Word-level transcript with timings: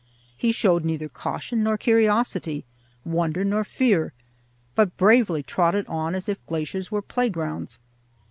He 0.35 0.51
showed 0.51 0.83
neither 0.83 1.07
caution 1.07 1.61
nor 1.61 1.77
curiosity, 1.77 2.65
wonder 3.05 3.43
nor 3.43 3.63
fear, 3.63 4.13
but 4.73 4.97
bravely 4.97 5.43
trotted 5.43 5.85
on 5.85 6.15
as 6.15 6.27
if 6.27 6.43
glaciers 6.47 6.89
were 6.89 7.03
playgrounds. 7.03 7.77